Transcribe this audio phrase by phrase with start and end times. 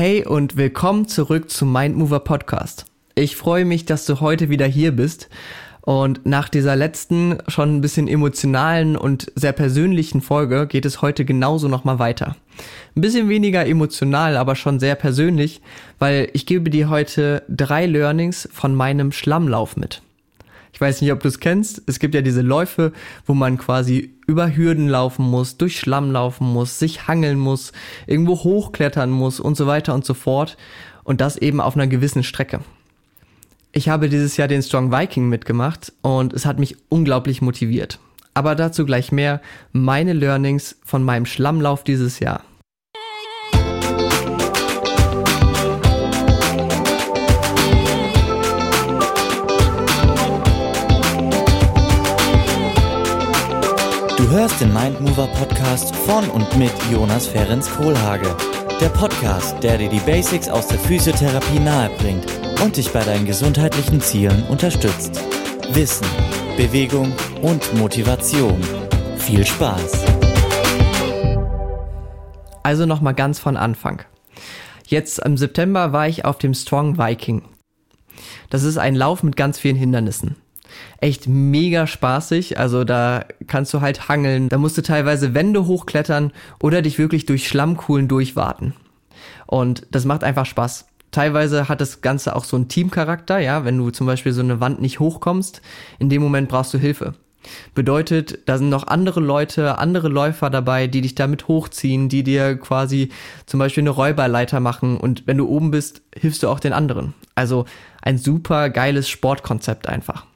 [0.00, 2.86] Hey und willkommen zurück zum Mindmover Podcast.
[3.16, 5.28] Ich freue mich, dass du heute wieder hier bist.
[5.80, 11.24] Und nach dieser letzten, schon ein bisschen emotionalen und sehr persönlichen Folge geht es heute
[11.24, 12.36] genauso nochmal weiter.
[12.94, 15.62] Ein bisschen weniger emotional, aber schon sehr persönlich,
[15.98, 20.00] weil ich gebe dir heute drei Learnings von meinem Schlammlauf mit.
[20.72, 21.82] Ich weiß nicht, ob du es kennst.
[21.86, 22.92] Es gibt ja diese Läufe,
[23.26, 27.72] wo man quasi über Hürden laufen muss, durch Schlamm laufen muss, sich hangeln muss,
[28.06, 30.56] irgendwo hochklettern muss und so weiter und so fort.
[31.04, 32.60] Und das eben auf einer gewissen Strecke.
[33.72, 37.98] Ich habe dieses Jahr den Strong Viking mitgemacht und es hat mich unglaublich motiviert.
[38.34, 39.40] Aber dazu gleich mehr
[39.72, 42.42] meine Learnings von meinem Schlammlauf dieses Jahr.
[54.38, 58.36] Hörst den Mindmover Podcast von und mit Jonas Ferens Kohlhage.
[58.80, 62.24] Der Podcast, der dir die Basics aus der Physiotherapie nahebringt
[62.62, 65.20] und dich bei deinen gesundheitlichen Zielen unterstützt.
[65.72, 66.06] Wissen,
[66.56, 67.12] Bewegung
[67.42, 68.60] und Motivation.
[69.16, 70.04] Viel Spaß!
[72.62, 74.04] Also nochmal ganz von Anfang.
[74.86, 77.42] Jetzt im September war ich auf dem Strong Viking.
[78.50, 80.36] Das ist ein Lauf mit ganz vielen Hindernissen
[81.00, 82.58] echt mega spaßig.
[82.58, 84.48] Also da kannst du halt hangeln.
[84.48, 88.74] Da musst du teilweise Wände hochklettern oder dich wirklich durch Schlammkuhlen durchwarten.
[89.46, 90.86] Und das macht einfach Spaß.
[91.10, 94.60] Teilweise hat das Ganze auch so einen Teamcharakter, ja, wenn du zum Beispiel so eine
[94.60, 95.62] Wand nicht hochkommst,
[95.98, 97.14] in dem Moment brauchst du Hilfe.
[97.74, 102.56] Bedeutet, da sind noch andere Leute, andere Läufer dabei, die dich damit hochziehen, die dir
[102.56, 103.10] quasi
[103.46, 107.14] zum Beispiel eine Räuberleiter machen und wenn du oben bist, hilfst du auch den anderen.
[107.34, 107.64] Also
[108.02, 110.26] ein super geiles Sportkonzept einfach.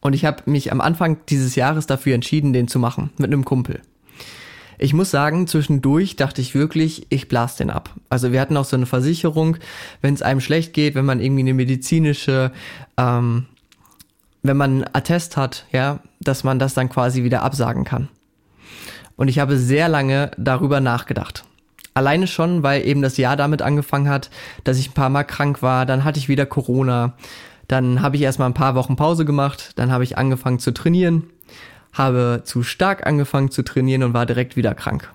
[0.00, 3.44] Und ich habe mich am Anfang dieses Jahres dafür entschieden, den zu machen, mit einem
[3.44, 3.80] Kumpel.
[4.78, 7.90] Ich muss sagen, zwischendurch dachte ich wirklich, ich blas den ab.
[8.08, 9.58] Also wir hatten auch so eine Versicherung,
[10.00, 12.50] wenn es einem schlecht geht, wenn man irgendwie eine medizinische,
[12.96, 13.46] ähm,
[14.42, 18.08] wenn man einen Attest hat, ja, dass man das dann quasi wieder absagen kann.
[19.14, 21.44] Und ich habe sehr lange darüber nachgedacht.
[21.94, 24.30] Alleine schon, weil eben das Jahr damit angefangen hat,
[24.64, 27.12] dass ich ein paar Mal krank war, dann hatte ich wieder Corona,
[27.72, 31.30] dann habe ich erstmal ein paar Wochen Pause gemacht, dann habe ich angefangen zu trainieren,
[31.94, 35.10] habe zu stark angefangen zu trainieren und war direkt wieder krank.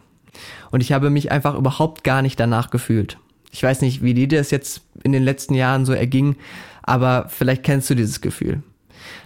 [0.71, 3.19] Und ich habe mich einfach überhaupt gar nicht danach gefühlt.
[3.51, 6.35] Ich weiß nicht, wie dir das jetzt in den letzten Jahren so erging,
[6.81, 8.63] aber vielleicht kennst du dieses Gefühl,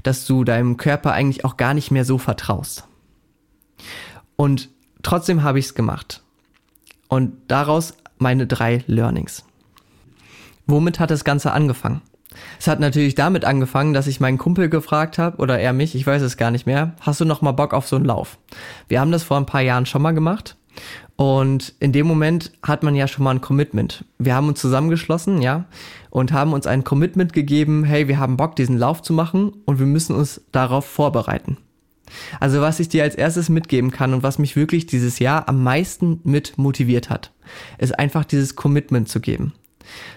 [0.03, 2.84] dass du deinem Körper eigentlich auch gar nicht mehr so vertraust.
[4.36, 4.68] Und
[5.03, 6.22] trotzdem habe ich es gemacht.
[7.08, 9.46] Und daraus meine drei Learnings.
[10.68, 12.02] Womit hat das Ganze angefangen?
[12.59, 16.08] Es hat natürlich damit angefangen, dass ich meinen Kumpel gefragt habe, oder er mich, ich
[16.08, 18.38] weiß es gar nicht mehr, hast du noch mal Bock auf so einen Lauf?
[18.88, 20.56] Wir haben das vor ein paar Jahren schon mal gemacht
[21.16, 24.06] und in dem Moment hat man ja schon mal ein Commitment.
[24.18, 25.66] Wir haben uns zusammengeschlossen, ja,
[26.09, 29.80] und haben uns ein Commitment gegeben, hey, wir haben Bock, diesen Lauf zu machen und
[29.80, 31.58] wir müssen uns darauf vorbereiten.
[32.40, 35.64] Also was ich dir als erstes mitgeben kann und was mich wirklich dieses Jahr am
[35.64, 37.31] meisten mit motiviert hat,
[37.78, 39.53] ist einfach dieses Commitment zu geben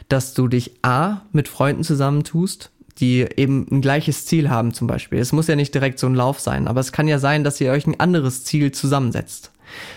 [0.08, 5.18] dass du dich A mit Freunden zusammentust, die eben ein gleiches Ziel haben zum Beispiel.
[5.18, 7.60] Es muss ja nicht direkt so ein Lauf sein, aber es kann ja sein, dass
[7.60, 9.50] ihr euch ein anderes Ziel zusammensetzt.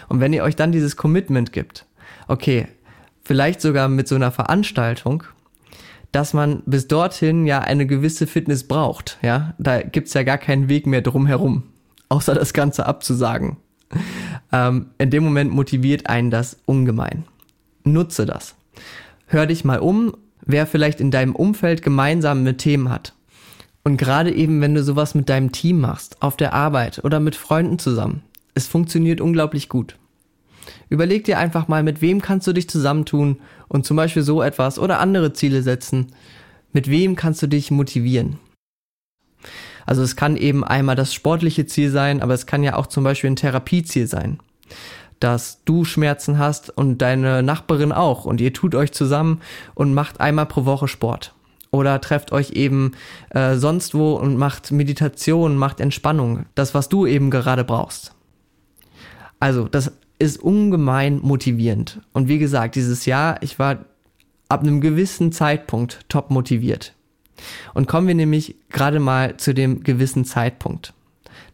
[0.09, 1.85] Und wenn ihr euch dann dieses Commitment gibt,
[2.27, 2.67] okay,
[3.23, 5.23] vielleicht sogar mit so einer Veranstaltung,
[6.11, 10.69] dass man bis dorthin ja eine gewisse Fitness braucht, ja, da gibt's ja gar keinen
[10.69, 11.63] Weg mehr drum herum,
[12.09, 13.57] außer das Ganze abzusagen.
[14.51, 17.25] Ähm, in dem Moment motiviert einen das ungemein.
[17.83, 18.55] Nutze das
[19.27, 20.13] hör dich mal um,
[20.45, 23.13] wer vielleicht in deinem Umfeld gemeinsam mit Themen hat.
[23.83, 27.35] Und gerade eben, wenn du sowas mit deinem Team machst, auf der Arbeit oder mit
[27.35, 28.23] Freunden zusammen,
[28.53, 29.97] es funktioniert unglaublich gut.
[30.89, 34.79] Überleg dir einfach mal, mit wem kannst du dich zusammentun und zum Beispiel so etwas
[34.79, 36.07] oder andere Ziele setzen.
[36.73, 38.39] Mit wem kannst du dich motivieren?
[39.85, 43.05] Also es kann eben einmal das sportliche Ziel sein, aber es kann ja auch zum
[43.05, 44.39] Beispiel ein Therapieziel sein
[45.19, 49.41] dass du Schmerzen hast und deine Nachbarin auch und ihr tut euch zusammen
[49.73, 51.33] und macht einmal pro Woche Sport.
[51.71, 52.93] Oder trefft euch eben
[53.29, 56.45] äh, sonst wo und macht Meditation, macht Entspannung.
[56.55, 58.13] Das, was du eben gerade brauchst.
[59.39, 62.01] Also, das ist ungemein motivierend.
[62.13, 63.85] Und wie gesagt, dieses Jahr, ich war
[64.49, 66.93] ab einem gewissen Zeitpunkt top motiviert.
[67.73, 70.93] Und kommen wir nämlich gerade mal zu dem gewissen Zeitpunkt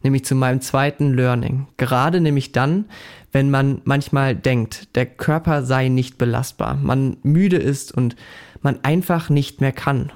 [0.04, 1.68] nämlich zu meinem zweiten Learning.
[1.78, 2.86] Gerade nämlich dann,
[3.32, 8.16] wenn man manchmal denkt, der Körper sei nicht belastbar, man müde ist und
[8.62, 10.12] man einfach nicht mehr kann.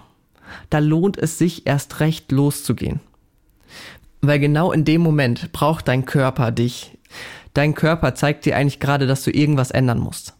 [0.69, 2.99] Da lohnt es sich erst recht loszugehen.
[4.21, 6.97] Weil genau in dem Moment braucht dein Körper dich.
[7.53, 10.35] Dein Körper zeigt dir eigentlich gerade, dass du irgendwas ändern musst.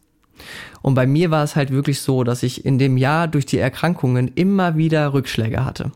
[0.81, 3.57] Und bei mir war es halt wirklich so, dass ich in dem Jahr durch die
[3.57, 5.91] Erkrankungen immer wieder Rückschläge hatte.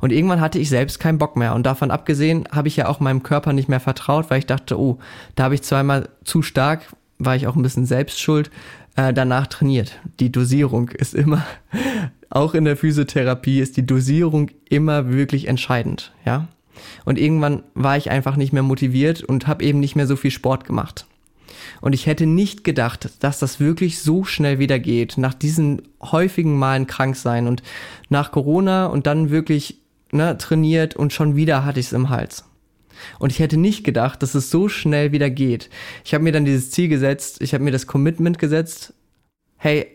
[0.00, 1.54] Und irgendwann hatte ich selbst keinen Bock mehr.
[1.54, 4.78] Und davon abgesehen habe ich ja auch meinem Körper nicht mehr vertraut, weil ich dachte,
[4.78, 4.98] oh,
[5.34, 6.82] da habe ich zweimal zu stark,
[7.18, 8.50] war ich auch ein bisschen selbst schuld,
[8.96, 10.00] äh, danach trainiert.
[10.20, 11.44] Die Dosierung ist immer,
[12.30, 16.48] auch in der Physiotherapie ist die Dosierung immer wirklich entscheidend, ja.
[17.04, 20.30] Und irgendwann war ich einfach nicht mehr motiviert und habe eben nicht mehr so viel
[20.30, 21.06] Sport gemacht.
[21.80, 26.58] Und ich hätte nicht gedacht, dass das wirklich so schnell wieder geht, nach diesen häufigen
[26.58, 27.62] Malen krank sein und
[28.08, 29.80] nach Corona und dann wirklich
[30.12, 32.44] ne, trainiert und schon wieder hatte ich es im Hals.
[33.18, 35.70] Und ich hätte nicht gedacht, dass es so schnell wieder geht.
[36.04, 38.94] Ich habe mir dann dieses Ziel gesetzt, ich habe mir das Commitment gesetzt,
[39.56, 39.86] hey,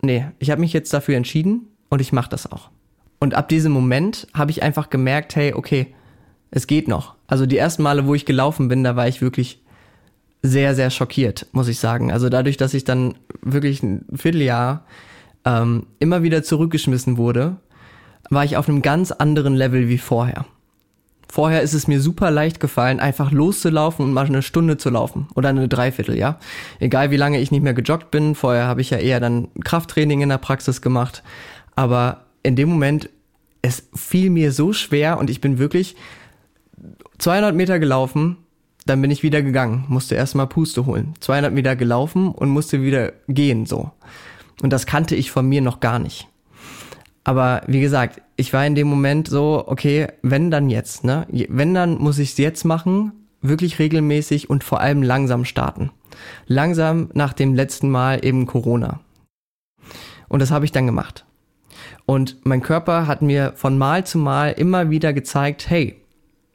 [0.00, 2.70] nee, ich habe mich jetzt dafür entschieden und ich mache das auch.
[3.18, 5.94] Und ab diesem Moment habe ich einfach gemerkt, hey, okay,
[6.50, 7.14] es geht noch.
[7.26, 9.62] Also die ersten Male, wo ich gelaufen bin, da war ich wirklich
[10.42, 12.12] sehr, sehr schockiert, muss ich sagen.
[12.12, 14.84] Also dadurch, dass ich dann wirklich ein Vierteljahr
[15.44, 17.56] ähm, immer wieder zurückgeschmissen wurde,
[18.28, 20.44] war ich auf einem ganz anderen Level wie vorher.
[21.32, 25.28] Vorher ist es mir super leicht gefallen, einfach loszulaufen und mal eine Stunde zu laufen
[25.34, 26.38] oder eine Dreiviertel, ja.
[26.78, 28.34] Egal wie lange ich nicht mehr gejoggt bin.
[28.34, 31.22] Vorher habe ich ja eher dann Krafttraining in der Praxis gemacht.
[31.74, 33.08] Aber in dem Moment,
[33.62, 35.96] es fiel mir so schwer und ich bin wirklich
[37.18, 38.36] 200 Meter gelaufen,
[38.86, 41.14] dann bin ich wieder gegangen, musste erstmal Puste holen.
[41.20, 43.90] 200 Meter gelaufen und musste wieder gehen, so.
[44.62, 46.28] Und das kannte ich von mir noch gar nicht.
[47.24, 51.26] Aber wie gesagt, ich war in dem Moment so, okay, wenn dann jetzt, ne?
[51.30, 55.90] Wenn dann muss ich es jetzt machen, wirklich regelmäßig und vor allem langsam starten.
[56.46, 59.00] Langsam nach dem letzten Mal eben Corona.
[60.28, 61.24] Und das habe ich dann gemacht.
[62.06, 66.01] Und mein Körper hat mir von Mal zu Mal immer wieder gezeigt, hey,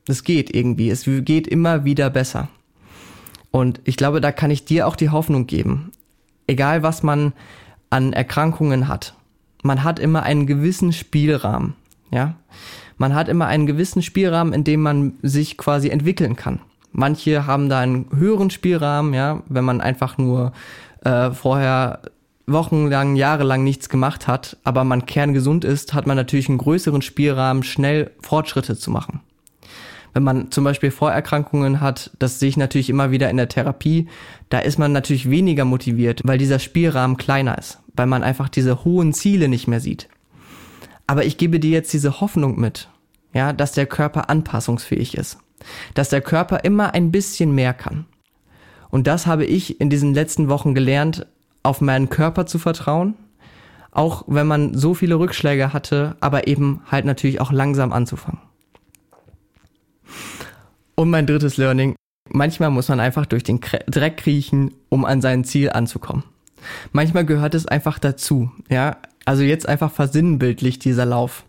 [0.07, 2.49] es geht irgendwie, es geht immer wieder besser.
[3.51, 5.91] Und ich glaube, da kann ich dir auch die Hoffnung geben.
[6.47, 7.33] Egal was man
[7.89, 9.15] an Erkrankungen hat,
[9.63, 11.75] man hat immer einen gewissen Spielrahmen,
[12.11, 12.35] ja.
[12.99, 16.59] Man hat immer einen gewissen Spielrahmen, in dem man sich quasi entwickeln kann.
[16.91, 20.51] Manche haben da einen höheren Spielrahmen, ja, wenn man einfach nur
[21.03, 22.01] äh, vorher
[22.47, 27.61] wochenlang, jahrelang nichts gemacht hat, aber man kerngesund ist, hat man natürlich einen größeren Spielrahmen,
[27.61, 29.19] schnell Fortschritte zu machen.
[30.17, 34.07] Wenn man zum Beispiel Vorerkrankungen hat, das sehe ich natürlich immer wieder in der Therapie,
[34.49, 38.85] da ist man natürlich weniger motiviert, weil dieser Spielrahmen kleiner ist weil man einfach diese
[38.85, 40.07] hohen Ziele nicht mehr sieht.
[41.07, 42.89] Aber ich gebe dir jetzt diese Hoffnung mit,
[43.33, 45.39] ja, dass der Körper anpassungsfähig ist,
[45.93, 48.05] dass der Körper immer ein bisschen mehr kann.
[48.89, 51.25] Und das habe ich in diesen letzten Wochen gelernt,
[51.63, 53.15] auf meinen Körper zu vertrauen,
[53.91, 58.39] auch wenn man so viele Rückschläge hatte, aber eben halt natürlich auch langsam anzufangen.
[60.99, 61.95] Und mein drittes Learning,
[62.27, 66.23] manchmal muss man einfach durch den Dreck kriechen, um an sein Ziel anzukommen.
[66.91, 68.97] Manchmal gehört es einfach dazu, ja.
[69.23, 71.43] Also jetzt einfach versinnbildlich dieser Lauf.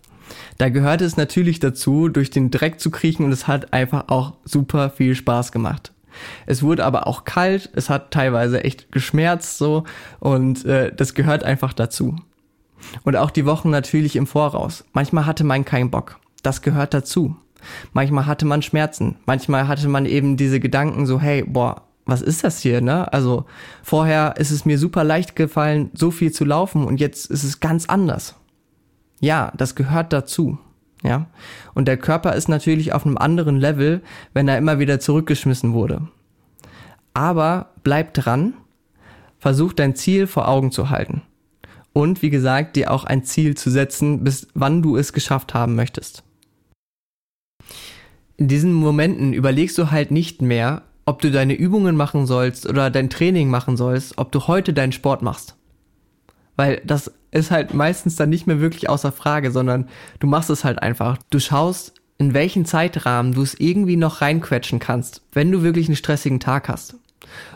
[0.58, 4.34] Da gehört es natürlich dazu, durch den Dreck zu kriechen und es hat einfach auch
[4.44, 5.92] super viel Spaß gemacht.
[6.44, 9.84] Es wurde aber auch kalt, es hat teilweise echt geschmerzt so
[10.20, 12.16] und äh, das gehört einfach dazu.
[13.02, 14.84] Und auch die Wochen natürlich im Voraus.
[14.92, 16.18] Manchmal hatte man keinen Bock.
[16.42, 17.36] Das gehört dazu.
[17.92, 19.16] Manchmal hatte man Schmerzen.
[19.26, 23.12] Manchmal hatte man eben diese Gedanken so, hey, boah, was ist das hier, ne?
[23.12, 23.44] Also
[23.82, 27.60] vorher ist es mir super leicht gefallen, so viel zu laufen und jetzt ist es
[27.60, 28.34] ganz anders.
[29.20, 30.58] Ja, das gehört dazu.
[31.02, 31.26] Ja.
[31.74, 36.08] Und der Körper ist natürlich auf einem anderen Level, wenn er immer wieder zurückgeschmissen wurde.
[37.14, 38.54] Aber bleib dran,
[39.38, 41.22] versuch dein Ziel vor Augen zu halten.
[41.92, 45.74] Und wie gesagt, dir auch ein Ziel zu setzen, bis wann du es geschafft haben
[45.74, 46.22] möchtest.
[48.36, 52.90] In diesen Momenten überlegst du halt nicht mehr, ob du deine Übungen machen sollst oder
[52.90, 55.56] dein Training machen sollst, ob du heute deinen Sport machst.
[56.54, 60.64] Weil das ist halt meistens dann nicht mehr wirklich außer Frage, sondern du machst es
[60.64, 61.18] halt einfach.
[61.30, 65.96] Du schaust, in welchen Zeitrahmen du es irgendwie noch reinquetschen kannst, wenn du wirklich einen
[65.96, 66.96] stressigen Tag hast.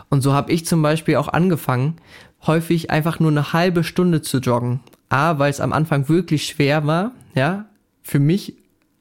[0.09, 1.97] Und so habe ich zum Beispiel auch angefangen,
[2.45, 4.79] häufig einfach nur eine halbe Stunde zu joggen.
[5.09, 7.65] A, weil es am Anfang wirklich schwer war, ja,
[8.01, 8.55] für mich,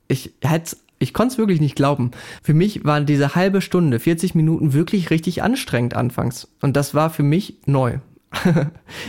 [0.09, 2.13] ich hätte ich konnte es wirklich nicht glauben.
[2.43, 6.49] Für mich war diese halbe Stunde, 40 Minuten wirklich richtig anstrengend anfangs.
[6.61, 7.99] Und das war für mich neu.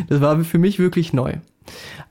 [0.10, 1.36] das war für mich wirklich neu.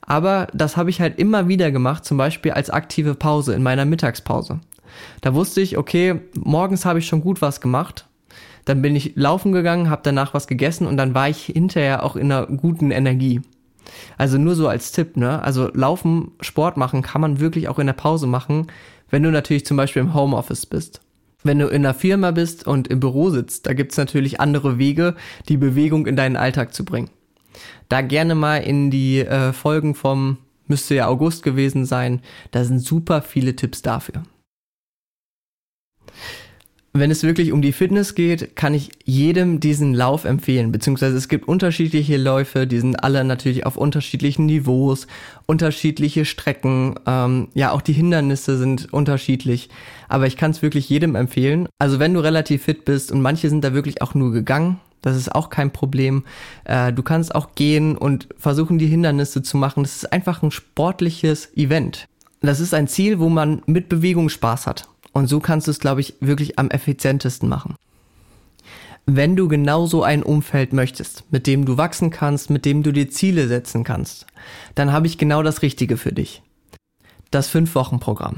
[0.01, 3.85] Aber das habe ich halt immer wieder gemacht, zum Beispiel als aktive Pause in meiner
[3.85, 4.59] Mittagspause.
[5.21, 8.07] Da wusste ich, okay, morgens habe ich schon gut was gemacht.
[8.65, 12.15] Dann bin ich laufen gegangen, habe danach was gegessen und dann war ich hinterher auch
[12.15, 13.41] in einer guten Energie.
[14.17, 15.41] Also nur so als Tipp, ne?
[15.43, 18.67] Also laufen, Sport machen kann man wirklich auch in der Pause machen,
[19.13, 20.99] wenn du natürlich zum Beispiel im Homeoffice bist.
[21.43, 25.13] Wenn du in einer Firma bist und im Büro sitzt, da gibt's natürlich andere Wege,
[25.47, 27.11] die Bewegung in deinen Alltag zu bringen.
[27.89, 32.79] Da gerne mal in die äh, Folgen vom, müsste ja August gewesen sein, da sind
[32.79, 34.23] super viele Tipps dafür.
[36.95, 41.27] Wenn es wirklich um die Fitness geht, kann ich jedem diesen Lauf empfehlen, beziehungsweise es
[41.27, 45.07] gibt unterschiedliche Läufe, die sind alle natürlich auf unterschiedlichen Niveaus,
[45.47, 49.69] unterschiedliche Strecken, ähm, ja auch die Hindernisse sind unterschiedlich,
[50.07, 51.67] aber ich kann es wirklich jedem empfehlen.
[51.79, 55.17] Also wenn du relativ fit bist und manche sind da wirklich auch nur gegangen, das
[55.17, 56.23] ist auch kein Problem.
[56.63, 59.81] Äh, du kannst auch gehen und versuchen, die Hindernisse zu machen.
[59.81, 62.07] Das ist einfach ein sportliches Event.
[62.41, 64.87] Das ist ein Ziel, wo man mit Bewegung Spaß hat.
[65.13, 67.75] Und so kannst du es, glaube ich, wirklich am effizientesten machen.
[69.05, 72.91] Wenn du genau so ein Umfeld möchtest, mit dem du wachsen kannst, mit dem du
[72.91, 74.25] dir Ziele setzen kannst,
[74.75, 76.41] dann habe ich genau das Richtige für dich.
[77.29, 78.37] Das 5-Wochen-Programm.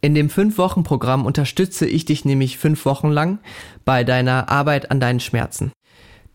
[0.00, 3.38] In dem 5-Wochen-Programm unterstütze ich dich nämlich 5 Wochen lang
[3.84, 5.70] bei deiner Arbeit an deinen Schmerzen.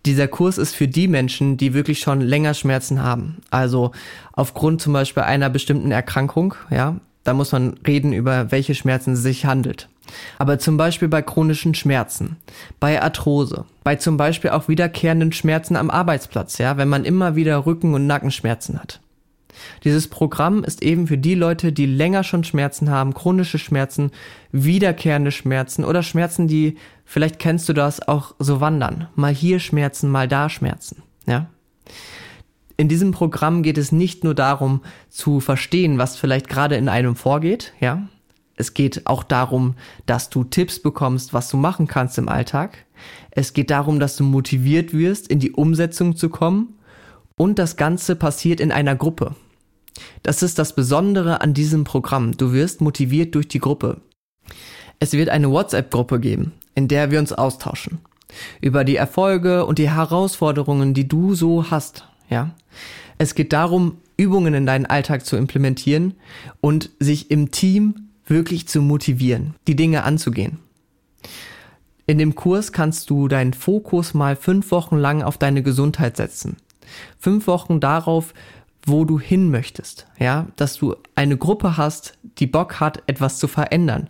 [0.06, 3.42] Dieser Kurs ist für die Menschen, die wirklich schon länger Schmerzen haben.
[3.50, 3.92] Also
[4.34, 9.24] aufgrund zum Beispiel einer bestimmten Erkrankung, ja, da muss man reden über welche Schmerzen es
[9.24, 9.90] sich handelt.
[10.38, 12.38] Aber zum Beispiel bei chronischen Schmerzen,
[12.80, 17.66] bei Arthrose, bei zum Beispiel auch wiederkehrenden Schmerzen am Arbeitsplatz, ja, wenn man immer wieder
[17.66, 19.02] Rücken- und Nackenschmerzen hat.
[19.84, 24.12] Dieses Programm ist eben für die Leute, die länger schon Schmerzen haben, chronische Schmerzen,
[24.52, 29.08] wiederkehrende Schmerzen oder Schmerzen, die, vielleicht kennst du das, auch so wandern.
[29.16, 31.48] Mal hier Schmerzen, mal da Schmerzen, ja
[32.78, 37.16] in diesem Programm geht es nicht nur darum zu verstehen, was vielleicht gerade in einem
[37.16, 38.08] vorgeht, ja.
[38.58, 42.86] Es geht auch darum, dass du Tipps bekommst, was du machen kannst im Alltag.
[43.32, 46.80] Es geht darum, dass du motiviert wirst, in die Umsetzung zu kommen.
[47.36, 49.36] Und das Ganze passiert in einer Gruppe.
[50.24, 52.38] Das ist das Besondere an diesem Programm.
[52.38, 54.00] Du wirst motiviert durch die Gruppe.
[55.00, 58.00] Es wird eine WhatsApp-Gruppe geben, in der wir uns austauschen.
[58.62, 62.08] Über die Erfolge und die Herausforderungen, die du so hast.
[62.30, 62.56] Ja?
[63.18, 66.16] Es geht darum, Übungen in deinen Alltag zu implementieren
[66.62, 70.60] und sich im Team wirklich zu motivieren, die Dinge anzugehen.
[72.08, 76.58] In dem Kurs kannst du deinen Fokus mal fünf Wochen lang auf deine Gesundheit setzen.
[77.20, 78.34] Fünf Wochen darauf,
[78.86, 80.06] wo du hin möchtest.
[80.20, 84.08] Ja, dass du eine Gruppe hast, die Bock hat, etwas zu verändern.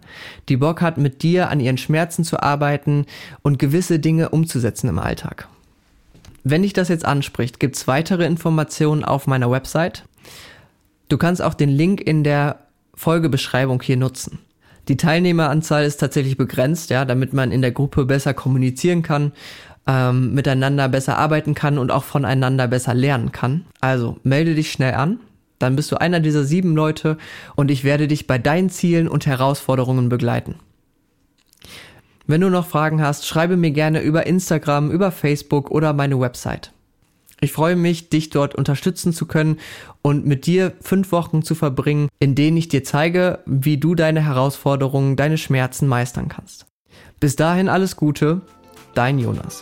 [0.49, 3.05] Die Bock hat, mit dir an ihren Schmerzen zu arbeiten
[3.41, 5.47] und gewisse Dinge umzusetzen im Alltag.
[6.47, 10.03] Wenn dich das jetzt anspricht, gibt's weitere Informationen auf meiner Website.
[11.09, 12.59] Du kannst auch den Link in der
[12.93, 14.37] Folgebeschreibung hier nutzen.
[14.87, 19.31] Die Teilnehmeranzahl ist tatsächlich begrenzt, ja, damit man in der Gruppe besser kommunizieren kann,
[19.87, 23.65] ähm, miteinander besser arbeiten kann und auch voneinander besser lernen kann.
[23.81, 25.19] Also melde dich schnell an,
[25.57, 27.17] dann bist du einer dieser sieben Leute
[27.55, 30.59] und ich werde dich bei deinen Zielen und Herausforderungen begleiten.
[32.27, 36.71] Wenn du noch Fragen hast, schreibe mir gerne über Instagram, über Facebook oder meine Website.
[37.39, 39.59] Ich freue mich, dich dort unterstützen zu können
[40.01, 44.21] und mit dir fünf Wochen zu verbringen, in denen ich dir zeige, wie du deine
[44.21, 46.65] Herausforderungen, deine Schmerzen meistern kannst.
[47.19, 48.41] Bis dahin alles Gute,
[48.95, 49.61] dein Jonas.